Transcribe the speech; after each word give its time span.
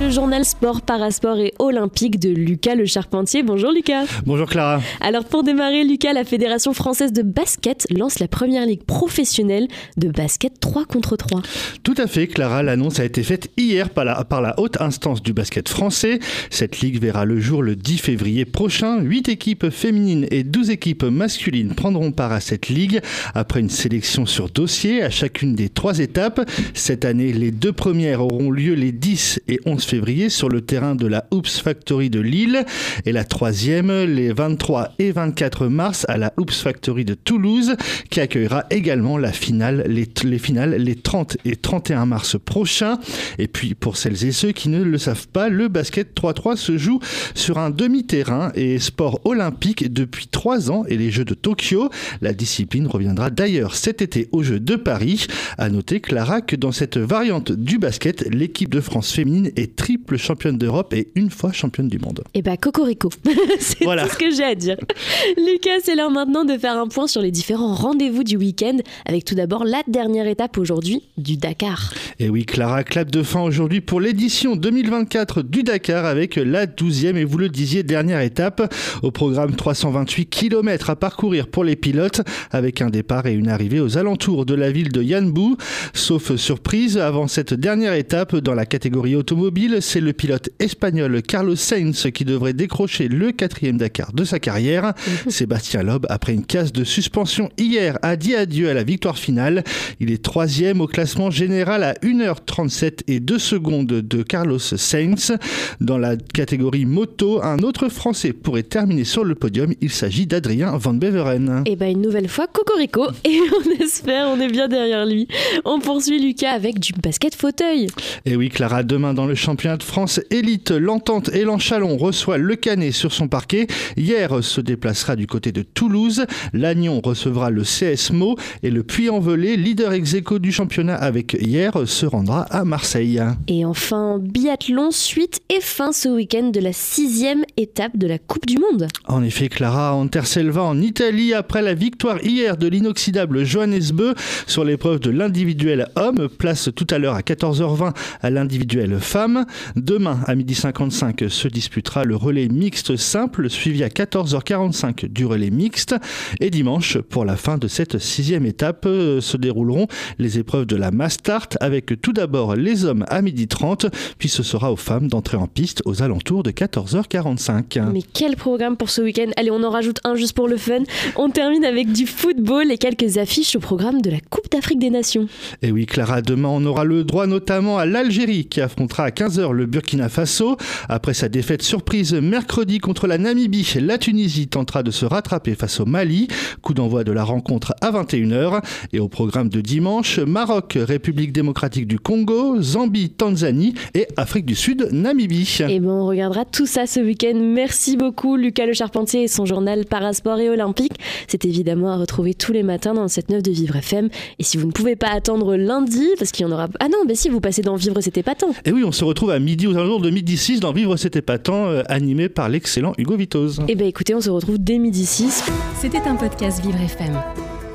le 0.00 0.10
journal 0.10 0.44
sport, 0.44 0.82
parasport 0.82 1.38
et 1.38 1.54
olympique 1.58 2.20
de 2.20 2.28
Lucas 2.28 2.76
Le 2.76 2.86
Charpentier. 2.86 3.42
Bonjour 3.42 3.72
Lucas. 3.72 4.04
Bonjour 4.26 4.48
Clara. 4.48 4.80
Alors 5.00 5.24
pour 5.24 5.42
démarrer, 5.42 5.82
Lucas, 5.82 6.12
la 6.12 6.24
Fédération 6.24 6.72
française 6.72 7.12
de 7.12 7.22
basket 7.22 7.86
lance 7.90 8.20
la 8.20 8.28
première 8.28 8.64
ligue 8.64 8.84
professionnelle 8.84 9.66
de 9.96 10.08
basket 10.08 10.60
3 10.60 10.84
contre 10.84 11.16
3. 11.16 11.42
Tout 11.82 11.94
à 11.96 12.06
fait, 12.06 12.28
Clara. 12.28 12.62
L'annonce 12.62 13.00
a 13.00 13.04
été 13.04 13.24
faite 13.24 13.50
hier 13.56 13.90
par 13.90 14.04
la, 14.04 14.24
par 14.24 14.40
la 14.40 14.58
haute 14.60 14.80
instance 14.80 15.20
du 15.22 15.32
basket 15.32 15.68
français. 15.68 16.20
Cette 16.50 16.80
ligue 16.80 17.00
verra 17.00 17.24
le 17.24 17.40
jour 17.40 17.62
le 17.62 17.74
10 17.74 17.98
février 17.98 18.44
prochain. 18.44 19.00
8 19.00 19.28
équipes 19.28 19.70
féminines 19.70 20.26
et 20.30 20.44
12 20.44 20.70
équipes 20.70 21.04
masculines 21.04 21.74
prendront 21.74 22.12
part 22.12 22.32
à 22.32 22.40
cette 22.40 22.68
ligue 22.68 23.00
après 23.34 23.60
une 23.60 23.70
sélection 23.70 24.26
sur 24.26 24.48
dossier 24.48 25.02
à 25.02 25.10
chacune 25.10 25.56
des 25.56 25.68
trois 25.68 25.98
étapes. 25.98 26.48
Cette 26.74 27.04
année, 27.04 27.32
les 27.32 27.50
deux 27.50 27.72
premières 27.72 28.22
auront 28.22 28.50
lieu 28.50 28.74
les 28.74 28.92
10 28.92 29.40
et 29.48 29.58
11 29.66 29.87
février 29.88 30.28
sur 30.28 30.50
le 30.50 30.60
terrain 30.60 30.94
de 30.94 31.06
la 31.06 31.26
Oops 31.30 31.60
Factory 31.62 32.10
de 32.10 32.20
Lille 32.20 32.64
et 33.06 33.12
la 33.12 33.24
troisième 33.24 33.90
les 34.04 34.32
23 34.34 34.94
et 34.98 35.12
24 35.12 35.68
mars 35.68 36.04
à 36.08 36.18
la 36.18 36.34
Oops 36.36 36.60
Factory 36.60 37.06
de 37.06 37.14
Toulouse 37.14 37.74
qui 38.10 38.20
accueillera 38.20 38.66
également 38.70 39.16
la 39.16 39.32
finale, 39.32 39.84
les, 39.88 40.06
les 40.24 40.38
finales 40.38 40.74
les 40.76 40.94
30 40.94 41.38
et 41.46 41.56
31 41.56 42.04
mars 42.04 42.36
prochains. 42.38 42.98
Et 43.38 43.48
puis 43.48 43.74
pour 43.74 43.96
celles 43.96 44.26
et 44.26 44.32
ceux 44.32 44.52
qui 44.52 44.68
ne 44.68 44.82
le 44.82 44.98
savent 44.98 45.28
pas, 45.28 45.48
le 45.48 45.68
basket 45.68 46.14
3-3 46.14 46.56
se 46.56 46.76
joue 46.76 47.00
sur 47.34 47.56
un 47.56 47.70
demi-terrain 47.70 48.52
et 48.54 48.78
sport 48.78 49.20
olympique 49.24 49.90
depuis 49.90 50.26
trois 50.26 50.70
ans 50.70 50.84
et 50.86 50.98
les 50.98 51.10
Jeux 51.10 51.24
de 51.24 51.34
Tokyo. 51.34 51.88
La 52.20 52.34
discipline 52.34 52.86
reviendra 52.86 53.30
d'ailleurs 53.30 53.74
cet 53.74 54.02
été 54.02 54.28
aux 54.32 54.42
Jeux 54.42 54.60
de 54.60 54.76
Paris. 54.76 55.26
À 55.56 55.70
noter, 55.70 56.00
Clara, 56.00 56.42
que 56.42 56.56
dans 56.56 56.72
cette 56.72 56.98
variante 56.98 57.52
du 57.52 57.78
basket, 57.78 58.28
l'équipe 58.34 58.72
de 58.74 58.80
France 58.80 59.12
féminine 59.12 59.50
est 59.56 59.77
triple 59.78 60.18
championne 60.18 60.58
d'Europe 60.58 60.92
et 60.92 61.08
une 61.14 61.30
fois 61.30 61.52
championne 61.52 61.88
du 61.88 61.98
monde. 61.98 62.20
Et 62.34 62.40
eh 62.40 62.42
bah 62.42 62.50
ben, 62.50 62.56
cocorico, 62.58 63.10
c'est 63.60 63.84
tout 63.84 63.90
ce 63.90 64.18
que 64.18 64.30
j'ai 64.30 64.44
à 64.44 64.54
dire. 64.54 64.76
Lucas, 65.36 65.80
c'est 65.84 65.94
l'heure 65.94 66.10
maintenant 66.10 66.44
de 66.44 66.58
faire 66.58 66.76
un 66.76 66.88
point 66.88 67.06
sur 67.06 67.22
les 67.22 67.30
différents 67.30 67.74
rendez-vous 67.74 68.24
du 68.24 68.36
week-end, 68.36 68.76
avec 69.06 69.24
tout 69.24 69.36
d'abord 69.36 69.64
la 69.64 69.82
dernière 69.86 70.26
étape 70.26 70.58
aujourd'hui 70.58 71.04
du 71.16 71.36
Dakar. 71.36 71.94
Et 72.18 72.28
oui, 72.28 72.44
Clara, 72.44 72.82
clap 72.82 73.10
de 73.10 73.22
fin 73.22 73.40
aujourd'hui 73.40 73.80
pour 73.80 74.00
l'édition 74.00 74.56
2024 74.56 75.42
du 75.42 75.62
Dakar 75.62 76.04
avec 76.04 76.36
la 76.36 76.66
12e 76.66 77.16
et 77.16 77.24
vous 77.24 77.38
le 77.38 77.48
disiez, 77.48 77.84
dernière 77.84 78.20
étape 78.20 78.74
au 79.02 79.12
programme 79.12 79.54
328 79.54 80.26
km 80.26 80.90
à 80.90 80.96
parcourir 80.96 81.46
pour 81.46 81.62
les 81.62 81.76
pilotes 81.76 82.22
avec 82.50 82.82
un 82.82 82.90
départ 82.90 83.26
et 83.26 83.32
une 83.32 83.48
arrivée 83.48 83.80
aux 83.80 83.96
alentours 83.96 84.44
de 84.44 84.54
la 84.54 84.72
ville 84.72 84.90
de 84.90 85.02
Yanbu. 85.02 85.56
Sauf 85.94 86.34
surprise, 86.34 86.98
avant 86.98 87.28
cette 87.28 87.54
dernière 87.54 87.92
étape 87.92 88.34
dans 88.34 88.54
la 88.54 88.66
catégorie 88.66 89.14
automobile, 89.14 89.67
c'est 89.80 90.00
le 90.00 90.12
pilote 90.12 90.50
espagnol 90.58 91.22
Carlos 91.22 91.56
Sainz 91.56 92.08
qui 92.12 92.24
devrait 92.24 92.52
décrocher 92.52 93.08
le 93.08 93.32
quatrième 93.32 93.76
Dakar 93.76 94.12
de 94.12 94.24
sa 94.24 94.38
carrière. 94.38 94.94
Sébastien 95.28 95.82
Loeb, 95.82 96.06
après 96.08 96.34
une 96.34 96.44
case 96.44 96.72
de 96.72 96.84
suspension 96.84 97.50
hier, 97.58 97.98
a 98.02 98.16
dit 98.16 98.34
adieu 98.34 98.70
à 98.70 98.74
la 98.74 98.84
victoire 98.84 99.18
finale. 99.18 99.64
Il 100.00 100.10
est 100.10 100.22
troisième 100.22 100.80
au 100.80 100.86
classement 100.86 101.30
général 101.30 101.82
à 101.82 101.94
1h37 101.94 103.00
et 103.08 103.20
2 103.20 103.38
secondes 103.38 103.86
de 103.86 104.22
Carlos 104.22 104.58
Sainz. 104.58 105.32
Dans 105.80 105.98
la 105.98 106.16
catégorie 106.16 106.84
moto, 106.84 107.42
un 107.42 107.58
autre 107.58 107.88
Français 107.88 108.32
pourrait 108.32 108.62
terminer 108.62 109.04
sur 109.04 109.24
le 109.24 109.34
podium. 109.34 109.72
Il 109.80 109.90
s'agit 109.90 110.26
d'Adrien 110.26 110.76
Van 110.76 110.94
Beveren. 110.94 111.62
Et 111.66 111.72
eh 111.72 111.76
bien 111.76 111.88
une 111.90 112.02
nouvelle 112.02 112.28
fois, 112.28 112.46
Cocorico. 112.46 113.06
Et 113.24 113.40
on 113.40 113.82
espère, 113.82 114.28
on 114.28 114.40
est 114.40 114.50
bien 114.50 114.68
derrière 114.68 115.06
lui. 115.06 115.28
On 115.64 115.80
poursuit 115.80 116.20
Lucas 116.20 116.52
avec 116.52 116.78
du 116.78 116.92
basket 116.92 117.34
fauteuil. 117.34 117.88
Et 118.24 118.36
oui, 118.36 118.48
Clara, 118.48 118.82
demain 118.82 119.14
dans 119.14 119.26
le 119.26 119.34
champ 119.34 119.47
championnat 119.48 119.78
de 119.78 119.82
France 119.82 120.20
élite, 120.30 120.72
l'entente 120.72 121.30
Élan 121.30 121.58
Chalon 121.58 121.96
reçoit 121.96 122.36
le 122.36 122.54
Canet 122.54 122.92
sur 122.92 123.14
son 123.14 123.28
parquet. 123.28 123.66
Hier 123.96 124.44
se 124.44 124.60
déplacera 124.60 125.16
du 125.16 125.26
côté 125.26 125.52
de 125.52 125.62
Toulouse. 125.62 126.26
L'Agnon 126.52 127.00
recevra 127.02 127.48
le 127.48 127.62
CSMO 127.62 128.36
et 128.62 128.70
le 128.70 128.82
Puy-en-Velay, 128.82 129.56
leader 129.56 129.94
ex 129.94 130.16
du 130.16 130.52
championnat 130.52 130.96
avec 130.96 131.32
hier, 131.40 131.72
se 131.86 132.04
rendra 132.04 132.42
à 132.42 132.66
Marseille. 132.66 133.22
Et 133.46 133.64
enfin, 133.64 134.18
biathlon, 134.20 134.90
suite 134.90 135.37
et 135.50 135.62
fin 135.62 135.92
ce 135.92 136.10
week-end 136.10 136.50
de 136.50 136.60
la 136.60 136.74
sixième 136.74 137.42
étape 137.56 137.96
de 137.96 138.06
la 138.06 138.18
Coupe 138.18 138.44
du 138.44 138.58
Monde. 138.58 138.86
En 139.06 139.22
effet, 139.22 139.48
Clara 139.48 139.94
Anterselva 139.94 140.62
en 140.62 140.78
Italie 140.78 141.32
après 141.32 141.62
la 141.62 141.72
victoire 141.72 142.22
hier 142.22 142.58
de 142.58 142.66
l'inoxydable 142.66 143.44
Johannes 143.44 143.92
Beu 143.94 144.14
sur 144.46 144.62
l'épreuve 144.62 145.00
de 145.00 145.08
l'individuel 145.08 145.88
homme, 145.96 146.28
place 146.28 146.68
tout 146.76 146.86
à 146.90 146.98
l'heure 146.98 147.14
à 147.14 147.22
14h20 147.22 147.94
à 148.20 148.30
l'individuel 148.30 148.98
femme. 149.00 149.46
Demain, 149.74 150.20
à 150.26 150.34
12h55, 150.34 151.30
se 151.30 151.48
disputera 151.48 152.04
le 152.04 152.16
relais 152.16 152.48
mixte 152.48 152.96
simple, 152.96 153.48
suivi 153.48 153.82
à 153.82 153.88
14h45 153.88 155.06
du 155.06 155.24
relais 155.24 155.50
mixte. 155.50 155.94
Et 156.40 156.50
dimanche, 156.50 156.98
pour 156.98 157.24
la 157.24 157.36
fin 157.36 157.56
de 157.56 157.68
cette 157.68 157.98
sixième 157.98 158.44
étape, 158.44 158.84
euh, 158.84 159.22
se 159.22 159.38
dérouleront 159.38 159.86
les 160.18 160.38
épreuves 160.38 160.66
de 160.66 160.76
la 160.76 160.90
Mastart, 160.90 161.48
avec 161.60 162.02
tout 162.02 162.12
d'abord 162.12 162.54
les 162.54 162.84
hommes 162.84 163.06
à 163.08 163.22
12h30, 163.22 163.90
puis 164.18 164.28
ce 164.28 164.42
sera 164.42 164.70
aux 164.70 164.76
femmes 164.76 165.08
d'entrer 165.08 165.37
en 165.38 165.46
piste 165.46 165.82
aux 165.84 166.02
alentours 166.02 166.42
de 166.42 166.50
14h45. 166.50 167.90
Mais 167.92 168.02
quel 168.02 168.36
programme 168.36 168.76
pour 168.76 168.90
ce 168.90 169.00
week-end 169.00 169.30
Allez, 169.36 169.50
on 169.50 169.62
en 169.62 169.70
rajoute 169.70 170.00
un 170.04 170.14
juste 170.14 170.34
pour 170.34 170.48
le 170.48 170.56
fun. 170.56 170.82
On 171.16 171.30
termine 171.30 171.64
avec 171.64 171.92
du 171.92 172.06
football 172.06 172.70
et 172.70 172.78
quelques 172.78 173.18
affiches 173.18 173.56
au 173.56 173.60
programme 173.60 174.02
de 174.02 174.10
la 174.10 174.20
Coupe 174.20 174.50
d'Afrique 174.50 174.78
des 174.78 174.90
Nations. 174.90 175.26
Et 175.62 175.70
oui, 175.70 175.86
Clara, 175.86 176.22
demain 176.22 176.48
on 176.48 176.64
aura 176.64 176.84
le 176.84 177.04
droit 177.04 177.26
notamment 177.26 177.78
à 177.78 177.86
l'Algérie 177.86 178.46
qui 178.46 178.60
affrontera 178.60 179.04
à 179.04 179.10
15 179.10 179.40
le 179.52 179.66
Burkina 179.66 180.08
Faso. 180.08 180.56
Après 180.88 181.14
sa 181.14 181.28
défaite 181.28 181.62
surprise 181.62 182.14
mercredi 182.14 182.78
contre 182.78 183.06
la 183.06 183.18
Namibie, 183.18 183.74
la 183.80 183.98
Tunisie 183.98 184.48
tentera 184.48 184.82
de 184.82 184.90
se 184.90 185.06
rattraper 185.06 185.54
face 185.54 185.80
au 185.80 185.86
Mali. 185.86 186.28
Coup 186.62 186.74
d'envoi 186.74 187.04
de 187.04 187.12
la 187.12 187.24
rencontre 187.24 187.74
à 187.80 187.92
21h. 187.92 188.62
Et 188.92 189.00
au 189.00 189.08
programme 189.08 189.48
de 189.48 189.60
dimanche, 189.60 190.18
Maroc, 190.18 190.76
République 190.80 191.32
démocratique 191.32 191.86
du 191.86 191.98
Congo, 191.98 192.60
Zambie, 192.60 193.10
Tanzanie 193.10 193.74
et 193.94 194.08
Afrique 194.16 194.46
du 194.46 194.54
Sud, 194.54 194.88
Namibie. 194.92 195.27
Et 195.68 195.80
bon, 195.80 195.90
on 195.90 196.06
regardera 196.06 196.44
tout 196.44 196.66
ça 196.66 196.86
ce 196.86 197.00
week-end. 197.00 197.34
Merci 197.34 197.96
beaucoup 197.96 198.36
Lucas 198.36 198.66
Le 198.66 198.72
Charpentier 198.72 199.24
et 199.24 199.28
son 199.28 199.44
journal 199.44 199.84
Parasport 199.84 200.38
et 200.38 200.48
Olympique. 200.48 200.94
C'est 201.26 201.44
évidemment 201.44 201.90
à 201.90 201.96
retrouver 201.96 202.34
tous 202.34 202.52
les 202.52 202.62
matins 202.62 202.94
dans 202.94 203.02
le 203.02 203.08
7-9 203.08 203.42
de 203.42 203.50
Vivre 203.50 203.76
FM. 203.76 204.08
Et 204.38 204.42
si 204.42 204.56
vous 204.56 204.66
ne 204.66 204.72
pouvez 204.72 204.96
pas 204.96 205.08
attendre 205.08 205.56
lundi, 205.56 206.08
parce 206.18 206.32
qu'il 206.32 206.46
y 206.46 206.48
en 206.48 206.52
aura... 206.52 206.68
Ah 206.80 206.88
non, 206.88 206.98
mais 207.06 207.14
si 207.14 207.28
vous 207.28 207.40
passez 207.40 207.62
dans 207.62 207.76
Vivre, 207.76 208.00
c'était 208.00 208.22
pas 208.22 208.34
tant. 208.34 208.50
Et 208.64 208.72
oui, 208.72 208.84
on 208.84 208.92
se 208.92 209.04
retrouve 209.04 209.30
à 209.30 209.38
midi, 209.38 209.66
aux 209.66 209.76
alentours 209.76 210.00
de 210.00 210.10
midi 210.10 210.36
6, 210.36 210.60
dans 210.60 210.72
Vivre 210.72 210.96
C'était 210.96 211.18
épatant, 211.18 211.66
euh, 211.66 211.82
animé 211.88 212.28
par 212.28 212.48
l'excellent 212.48 212.92
Hugo 212.96 213.16
Vitoz. 213.16 213.60
Eh 213.68 213.74
bien 213.74 213.86
écoutez, 213.86 214.14
on 214.14 214.20
se 214.20 214.30
retrouve 214.30 214.58
dès 214.58 214.78
midi 214.78 215.04
6. 215.04 215.44
C'était 215.80 216.06
un 216.06 216.16
podcast 216.16 216.62
Vivre 216.64 216.80
FM. 216.80 217.20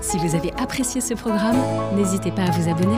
Si 0.00 0.16
vous 0.18 0.34
avez 0.34 0.50
apprécié 0.58 1.00
ce 1.00 1.14
programme, 1.14 1.56
n'hésitez 1.96 2.30
pas 2.30 2.42
à 2.42 2.50
vous 2.50 2.68
abonner. 2.68 2.96